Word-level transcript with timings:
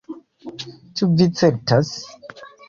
"Ĉu 1.01 1.09
vi 1.19 1.27
certas?" 1.41 1.93